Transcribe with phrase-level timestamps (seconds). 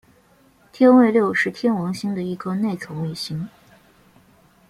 [0.73, 3.47] 天卫六是天王星的一颗内层卫星。